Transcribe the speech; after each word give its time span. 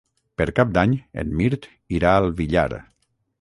Per 0.41 0.45
Cap 0.59 0.71
d'Any 0.77 0.95
en 1.23 1.35
Mirt 1.41 1.67
irà 1.99 2.15
al 2.23 2.31
Villar. 2.41 2.67